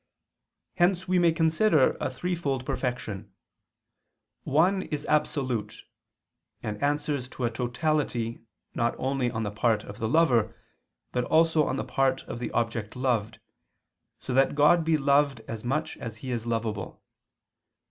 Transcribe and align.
Hence 0.77 1.07
we 1.07 1.19
may 1.19 1.31
consider 1.31 1.95
a 2.01 2.09
threefold 2.09 2.65
perfection. 2.65 3.31
One 4.45 4.81
is 4.81 5.05
absolute, 5.05 5.83
and 6.63 6.81
answers 6.81 7.27
to 7.27 7.43
a 7.45 7.51
totality 7.51 8.39
not 8.73 8.95
only 8.97 9.29
on 9.29 9.43
the 9.43 9.51
part 9.51 9.83
of 9.83 9.99
the 9.99 10.09
lover, 10.09 10.55
but 11.11 11.25
also 11.25 11.67
on 11.67 11.75
the 11.75 11.83
part 11.83 12.23
of 12.23 12.39
the 12.39 12.49
object 12.49 12.95
loved, 12.95 13.39
so 14.17 14.33
that 14.33 14.55
God 14.55 14.83
be 14.83 14.97
loved 14.97 15.41
as 15.47 15.63
much 15.63 15.97
as 15.97 16.17
He 16.25 16.31
is 16.31 16.47
lovable. 16.47 17.03